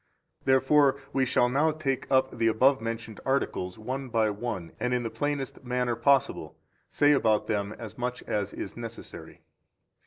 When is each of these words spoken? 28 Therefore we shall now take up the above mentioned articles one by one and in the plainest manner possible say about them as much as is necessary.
28 0.45 0.51
Therefore 0.51 0.97
we 1.13 1.25
shall 1.25 1.47
now 1.47 1.71
take 1.71 2.09
up 2.11 2.35
the 2.35 2.47
above 2.47 2.81
mentioned 2.81 3.19
articles 3.23 3.77
one 3.77 4.09
by 4.09 4.31
one 4.31 4.71
and 4.79 4.95
in 4.95 5.03
the 5.03 5.11
plainest 5.11 5.63
manner 5.63 5.95
possible 5.95 6.57
say 6.89 7.11
about 7.11 7.45
them 7.45 7.71
as 7.73 7.99
much 7.99 8.23
as 8.23 8.51
is 8.51 8.75
necessary. 8.75 9.41